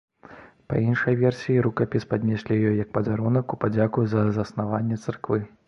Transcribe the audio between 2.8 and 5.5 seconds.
як падарунак у падзяку за заснаванне царквы.